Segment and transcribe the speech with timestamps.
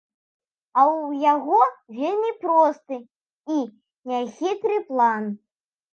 [0.79, 1.59] А ў яго
[1.99, 2.97] вельмі просты
[3.57, 3.61] і
[4.13, 5.23] няхітры план.